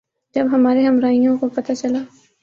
[0.35, 1.99] جب ہمارے ہمراہیوں کو پتہ چلا